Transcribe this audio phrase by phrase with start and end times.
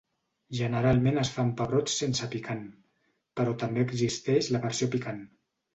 [0.59, 2.65] Generalment es fa amb pebrots sense picant
[3.41, 5.27] però també existeix la versió picant.